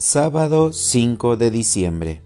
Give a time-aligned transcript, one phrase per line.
[0.00, 2.22] Sábado 5 de diciembre.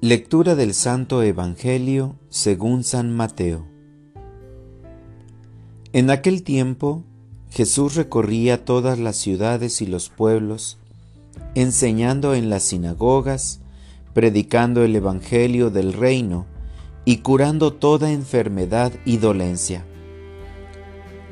[0.00, 3.66] Lectura del Santo Evangelio según San Mateo.
[5.92, 7.04] En aquel tiempo
[7.50, 10.78] Jesús recorría todas las ciudades y los pueblos,
[11.54, 13.60] enseñando en las sinagogas,
[14.14, 16.46] predicando el Evangelio del reino
[17.04, 19.84] y curando toda enfermedad y dolencia.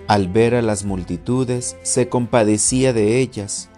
[0.09, 3.71] Al ver a las multitudes, se compadecía de ellas,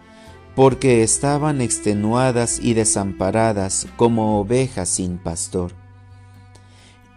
[0.54, 5.72] porque estaban extenuadas y desamparadas como ovejas sin pastor.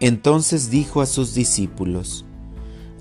[0.00, 2.24] Entonces dijo a sus discípulos,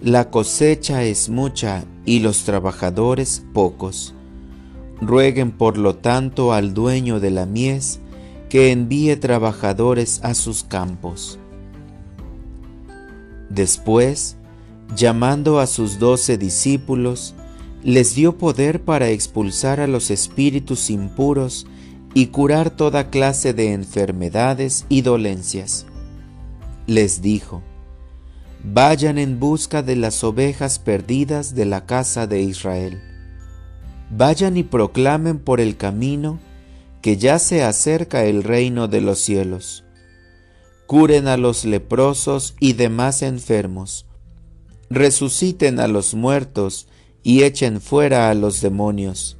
[0.02, 4.14] La cosecha es mucha y los trabajadores pocos.
[5.02, 8.00] Rueguen por lo tanto al dueño de la mies
[8.50, 11.38] que envíe trabajadores a sus campos.
[13.50, 14.38] Después,
[14.96, 17.36] llamando a sus doce discípulos,
[17.86, 21.68] les dio poder para expulsar a los espíritus impuros
[22.16, 25.86] y curar toda clase de enfermedades y dolencias.
[26.88, 27.62] Les dijo,
[28.64, 33.00] Vayan en busca de las ovejas perdidas de la casa de Israel.
[34.10, 36.40] Vayan y proclamen por el camino
[37.04, 39.84] que ya se acerca el reino de los cielos.
[40.88, 44.08] Curen a los leprosos y demás enfermos.
[44.90, 46.88] Resuciten a los muertos
[47.26, 49.36] y echen fuera a los demonios.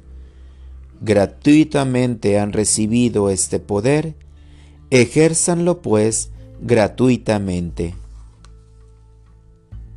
[1.00, 4.16] Gratuitamente han recibido este poder,
[4.90, 7.94] ejérzanlo pues gratuitamente.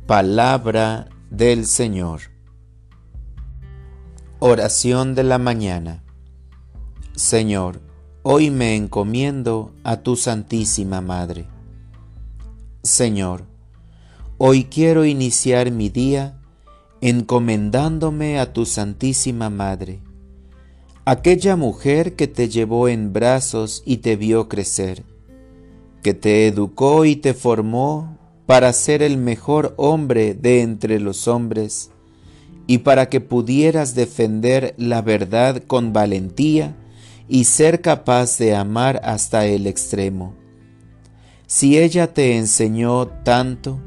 [0.06, 2.20] Palabra del Señor.
[4.38, 6.04] Oración de la mañana.
[7.16, 7.80] Señor,
[8.22, 11.46] hoy me encomiendo a tu Santísima Madre.
[12.84, 13.46] Señor,
[14.38, 16.39] hoy quiero iniciar mi día
[17.00, 20.00] encomendándome a tu Santísima Madre,
[21.04, 25.04] aquella mujer que te llevó en brazos y te vio crecer,
[26.02, 31.90] que te educó y te formó para ser el mejor hombre de entre los hombres
[32.66, 36.76] y para que pudieras defender la verdad con valentía
[37.28, 40.34] y ser capaz de amar hasta el extremo.
[41.46, 43.80] Si ella te enseñó tanto,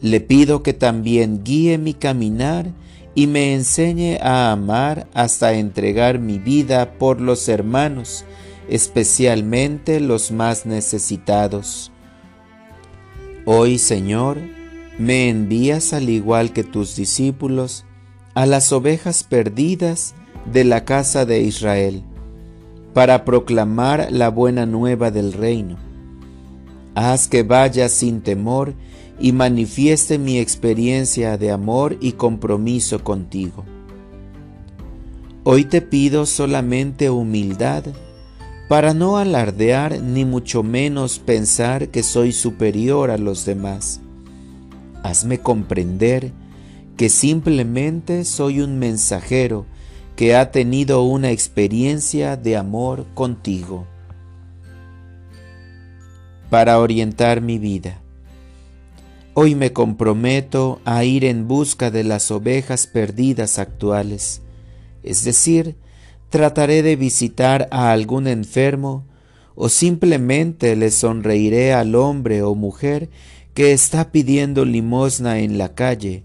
[0.00, 2.72] le pido que también guíe mi caminar
[3.14, 8.24] y me enseñe a amar hasta entregar mi vida por los hermanos,
[8.68, 11.92] especialmente los más necesitados.
[13.46, 14.38] Hoy, Señor,
[14.98, 17.84] me envías al igual que tus discípulos
[18.34, 20.14] a las ovejas perdidas
[20.52, 22.02] de la casa de Israel,
[22.92, 25.76] para proclamar la buena nueva del reino.
[26.94, 28.74] Haz que vaya sin temor
[29.18, 33.64] y manifieste mi experiencia de amor y compromiso contigo.
[35.44, 37.84] Hoy te pido solamente humildad
[38.68, 44.00] para no alardear ni mucho menos pensar que soy superior a los demás.
[45.02, 46.32] Hazme comprender
[46.96, 49.66] que simplemente soy un mensajero
[50.16, 53.86] que ha tenido una experiencia de amor contigo.
[56.48, 58.03] Para orientar mi vida
[59.36, 64.42] Hoy me comprometo a ir en busca de las ovejas perdidas actuales,
[65.02, 65.74] es decir,
[66.30, 69.04] trataré de visitar a algún enfermo
[69.56, 73.10] o simplemente le sonreiré al hombre o mujer
[73.54, 76.22] que está pidiendo limosna en la calle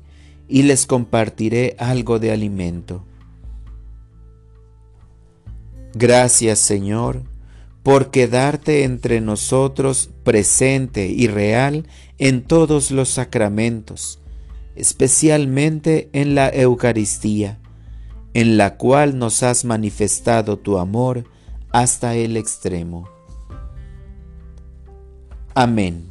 [0.48, 3.04] y les compartiré algo de alimento.
[5.96, 7.24] Gracias Señor
[7.84, 14.20] por quedarte entre nosotros presente y real en todos los sacramentos,
[14.76, 17.60] especialmente en la Eucaristía,
[18.34, 21.24] en la cual nos has manifestado tu amor
[21.72, 23.10] hasta el extremo.
[25.56, 26.09] Amén.